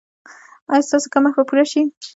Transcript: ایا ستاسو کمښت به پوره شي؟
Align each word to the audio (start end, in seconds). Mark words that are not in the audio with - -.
ایا 0.71 0.85
ستاسو 0.87 1.07
کمښت 1.13 1.35
به 1.37 1.43
پوره 1.49 1.65
شي؟ 1.71 1.81